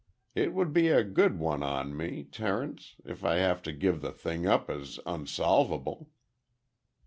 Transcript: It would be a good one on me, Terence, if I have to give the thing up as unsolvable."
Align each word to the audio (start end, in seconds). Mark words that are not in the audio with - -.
It 0.33 0.53
would 0.55 0.73
be 0.73 0.87
a 0.87 1.03
good 1.03 1.37
one 1.37 1.61
on 1.61 1.95
me, 1.95 2.23
Terence, 2.23 2.95
if 3.05 3.23
I 3.23 3.35
have 3.35 3.61
to 3.61 3.71
give 3.71 4.01
the 4.01 4.11
thing 4.11 4.47
up 4.47 4.67
as 4.67 4.99
unsolvable." 5.05 6.09